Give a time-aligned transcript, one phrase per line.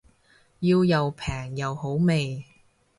[0.61, 2.43] 要又平又好味